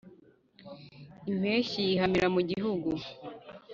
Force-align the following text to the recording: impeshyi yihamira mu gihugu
impeshyi 1.29 1.79
yihamira 1.89 2.27
mu 2.35 2.41
gihugu 2.49 2.89